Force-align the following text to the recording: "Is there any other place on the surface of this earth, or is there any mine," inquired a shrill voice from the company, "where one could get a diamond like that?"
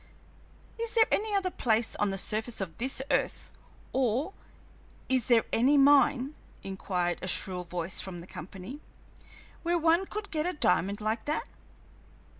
"Is 0.79 0.95
there 0.95 1.05
any 1.11 1.35
other 1.35 1.51
place 1.51 1.95
on 1.97 2.09
the 2.09 2.17
surface 2.17 2.59
of 2.59 2.79
this 2.79 3.03
earth, 3.11 3.51
or 3.93 4.33
is 5.07 5.27
there 5.27 5.45
any 5.53 5.77
mine," 5.77 6.33
inquired 6.63 7.19
a 7.21 7.27
shrill 7.27 7.63
voice 7.63 8.01
from 8.01 8.19
the 8.19 8.25
company, 8.25 8.79
"where 9.61 9.77
one 9.77 10.07
could 10.07 10.31
get 10.31 10.47
a 10.47 10.53
diamond 10.53 11.01
like 11.01 11.25
that?" 11.25 11.45